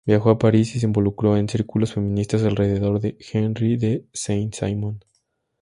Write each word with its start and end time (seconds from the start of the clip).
Viajó 0.03 0.31
a 0.31 0.39
París 0.39 0.75
y 0.75 0.79
se 0.79 0.87
involucró 0.87 1.37
en 1.37 1.47
círculos 1.47 1.93
feministas 1.93 2.41
alrededor 2.41 2.99
de 2.99 3.19
Henri 3.31 3.77
de 3.77 4.07
Saint-Simon. 4.13 5.05